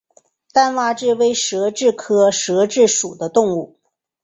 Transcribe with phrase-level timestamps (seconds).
[0.51, 3.77] 单蛙蛭为舌蛭科蛙蛭属的动物。